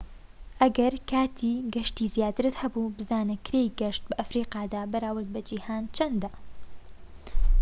ئەگەر 0.61 0.93
کاتی 1.11 1.53
گەشتی 1.73 2.11
زیاترت 2.15 2.55
هەبوو 2.61 2.93
بزانە 2.97 3.35
کرێی 3.45 3.73
گەشت 3.79 4.03
بە 4.09 4.15
ئەفریقادا 4.19 4.81
بەراورد 4.91 5.29
بە 5.33 5.41
جیهاندا 5.47 5.93
چەندە 5.97 6.29